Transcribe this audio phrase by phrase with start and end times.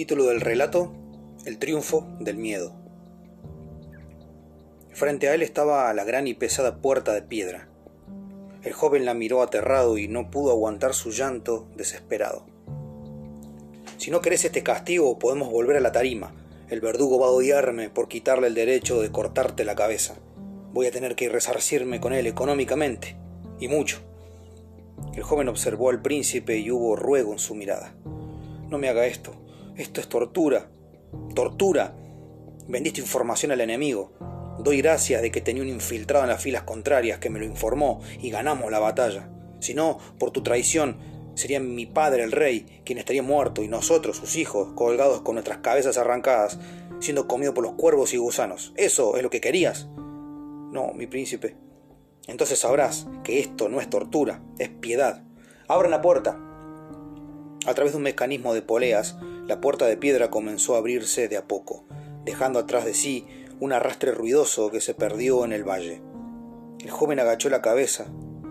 [0.00, 0.94] Título del relato,
[1.44, 2.72] El triunfo del miedo.
[4.94, 7.68] Frente a él estaba la gran y pesada puerta de piedra.
[8.62, 12.46] El joven la miró aterrado y no pudo aguantar su llanto desesperado.
[13.98, 16.32] Si no querés este castigo, podemos volver a la tarima.
[16.70, 20.14] El verdugo va a odiarme por quitarle el derecho de cortarte la cabeza.
[20.72, 23.18] Voy a tener que resarcirme con él económicamente,
[23.58, 24.00] y mucho.
[25.14, 27.94] El joven observó al príncipe y hubo ruego en su mirada.
[28.70, 29.34] No me haga esto,
[29.80, 30.70] esto es tortura.
[31.34, 31.96] Tortura.
[32.68, 34.12] Vendiste información al enemigo.
[34.58, 38.00] Doy gracias de que tenía un infiltrado en las filas contrarias que me lo informó
[38.20, 39.30] y ganamos la batalla.
[39.60, 40.98] Si no, por tu traición,
[41.34, 45.58] sería mi padre el rey quien estaría muerto y nosotros, sus hijos, colgados con nuestras
[45.58, 46.58] cabezas arrancadas,
[47.00, 48.74] siendo comidos por los cuervos y gusanos.
[48.76, 49.88] ¿Eso es lo que querías?
[49.96, 51.56] No, mi príncipe.
[52.26, 55.24] Entonces sabrás que esto no es tortura, es piedad.
[55.68, 56.38] Abran la puerta.
[57.66, 61.36] A través de un mecanismo de poleas, la puerta de piedra comenzó a abrirse de
[61.36, 61.84] a poco,
[62.24, 63.26] dejando atrás de sí
[63.60, 66.02] un arrastre ruidoso que se perdió en el valle.
[66.80, 68.06] El joven agachó la cabeza,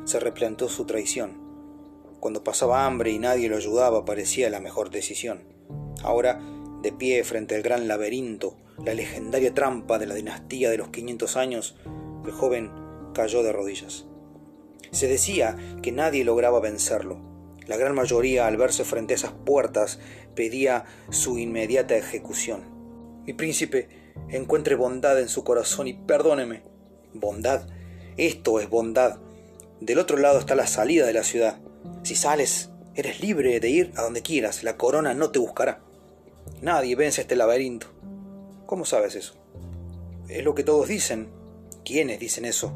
[0.06, 1.42] se replanteó su traición.
[2.20, 5.44] Cuando pasaba hambre y nadie lo ayudaba parecía la mejor decisión.
[6.04, 6.40] Ahora,
[6.82, 11.38] de pie frente al gran laberinto, la legendaria trampa de la dinastía de los 500
[11.38, 11.76] años,
[12.26, 12.72] el joven
[13.14, 14.06] cayó de rodillas.
[14.92, 17.29] Se decía que nadie lograba vencerlo,
[17.70, 20.00] la gran mayoría, al verse frente a esas puertas,
[20.34, 22.64] pedía su inmediata ejecución.
[23.28, 26.64] Mi príncipe, encuentre bondad en su corazón y perdóneme.
[27.14, 27.68] Bondad.
[28.18, 29.20] Esto es bondad.
[29.82, 31.60] Del otro lado está la salida de la ciudad.
[32.02, 34.64] Si sales, eres libre de ir a donde quieras.
[34.64, 35.84] La corona no te buscará.
[36.64, 37.86] Nadie vence este laberinto.
[38.66, 39.36] ¿Cómo sabes eso?
[40.28, 41.30] Es lo que todos dicen.
[41.86, 42.74] ¿Quiénes dicen eso?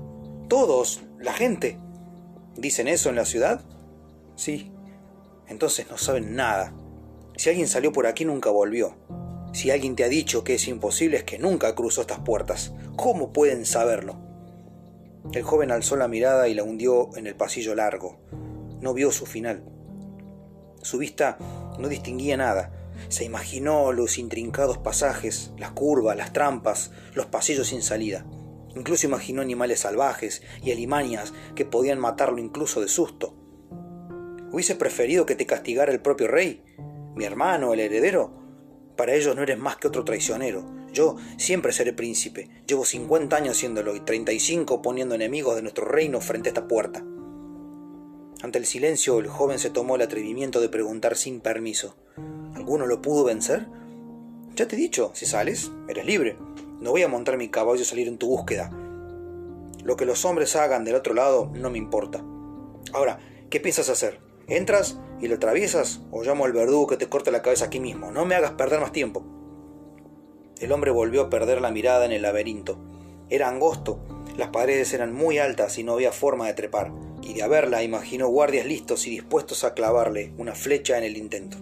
[0.47, 1.79] Todos, la gente.
[2.55, 3.65] ¿Dicen eso en la ciudad?
[4.35, 4.71] Sí,
[5.47, 6.73] entonces no saben nada.
[7.35, 8.95] Si alguien salió por aquí nunca volvió.
[9.53, 12.73] Si alguien te ha dicho que es imposible es que nunca cruzó estas puertas.
[12.95, 14.17] ¿Cómo pueden saberlo?
[15.31, 18.19] El joven alzó la mirada y la hundió en el pasillo largo.
[18.81, 19.63] No vio su final.
[20.81, 21.37] Su vista
[21.79, 22.71] no distinguía nada.
[23.09, 28.25] Se imaginó los intrincados pasajes, las curvas, las trampas, los pasillos sin salida.
[28.75, 33.35] Incluso imaginó animales salvajes y alimañas que podían matarlo incluso de susto.
[34.53, 36.63] ¿Hubiese preferido que te castigara el propio rey?
[37.15, 38.31] ¿Mi hermano, el heredero?
[38.95, 40.63] Para ellos no eres más que otro traicionero.
[40.91, 42.51] Yo siempre seré príncipe.
[42.67, 47.03] Llevo 50 años siéndolo y 35 poniendo enemigos de nuestro reino frente a esta puerta.
[48.43, 51.95] Ante el silencio, el joven se tomó el atrevimiento de preguntar sin permiso.
[52.53, 53.65] ¿Alguno lo pudo vencer?
[54.55, 56.37] Ya te he dicho, si sales, eres libre.
[56.79, 58.69] No voy a montar mi caballo y salir en tu búsqueda.
[59.83, 62.23] Lo que los hombres hagan del otro lado no me importa.
[62.93, 63.17] Ahora,
[63.49, 64.22] ¿qué piensas hacer?
[64.47, 68.11] ¿Entras y lo atraviesas o llamo al verdugo que te corte la cabeza aquí mismo?
[68.11, 69.25] No me hagas perder más tiempo.
[70.59, 72.77] El hombre volvió a perder la mirada en el laberinto.
[73.29, 73.99] Era angosto,
[74.37, 78.27] las paredes eran muy altas y no había forma de trepar, y de haberla imaginó
[78.27, 81.57] guardias listos y dispuestos a clavarle una flecha en el intento.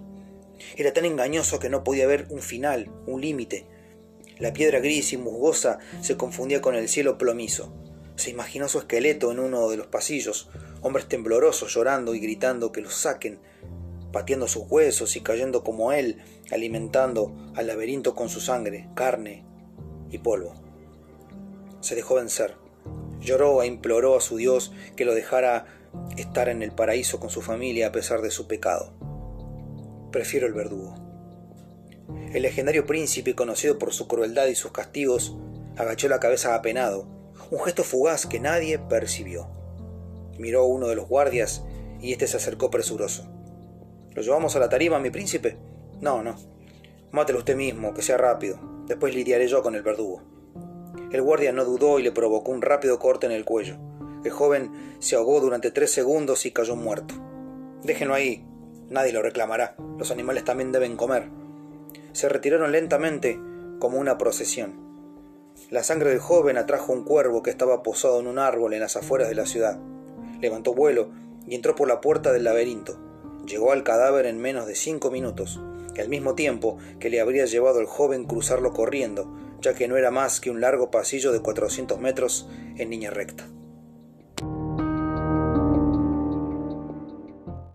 [0.75, 3.67] Era tan engañoso que no podía ver un final, un límite.
[4.39, 7.73] La piedra gris y musgosa se confundía con el cielo plomizo.
[8.15, 10.49] Se imaginó su esqueleto en uno de los pasillos,
[10.81, 13.39] hombres temblorosos llorando y gritando que los saquen,
[14.11, 16.17] pateando sus huesos y cayendo como él,
[16.51, 19.45] alimentando al laberinto con su sangre, carne
[20.09, 20.53] y polvo.
[21.79, 22.55] Se dejó vencer.
[23.19, 25.65] Lloró e imploró a su Dios que lo dejara
[26.17, 28.93] estar en el paraíso con su familia a pesar de su pecado.
[30.11, 30.95] Prefiero el verdugo.
[32.33, 35.35] El legendario príncipe, conocido por su crueldad y sus castigos,
[35.77, 37.07] agachó la cabeza apenado,
[37.51, 39.60] un gesto fugaz que nadie percibió
[40.37, 41.63] miró uno de los guardias
[42.01, 43.25] y éste se acercó presuroso.
[44.13, 45.57] ¿Lo llevamos a la tarima, mi príncipe?
[46.01, 46.35] No, no.
[47.11, 48.59] Mátelo usted mismo, que sea rápido.
[48.87, 50.21] Después lidiaré yo con el verdugo.
[51.11, 53.77] El guardia no dudó y le provocó un rápido corte en el cuello.
[54.23, 57.15] El joven se ahogó durante tres segundos y cayó muerto.
[57.83, 58.45] Déjenlo ahí.
[58.89, 59.75] Nadie lo reclamará.
[59.97, 61.29] Los animales también deben comer.
[62.11, 63.39] Se retiraron lentamente
[63.79, 64.91] como una procesión.
[65.69, 68.97] La sangre del joven atrajo un cuervo que estaba posado en un árbol en las
[68.97, 69.79] afueras de la ciudad
[70.41, 71.09] levantó vuelo
[71.47, 72.99] y entró por la puerta del laberinto.
[73.45, 75.59] Llegó al cadáver en menos de cinco minutos,
[76.01, 80.11] al mismo tiempo que le habría llevado el joven cruzarlo corriendo, ya que no era
[80.11, 83.47] más que un largo pasillo de 400 metros en línea recta.